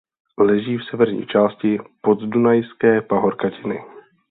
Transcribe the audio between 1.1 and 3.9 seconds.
části Podunajské pahorkatiny.